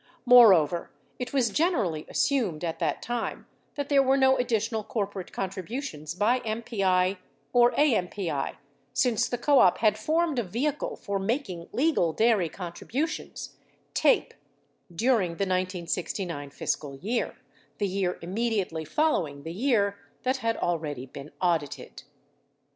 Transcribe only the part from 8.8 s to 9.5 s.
since the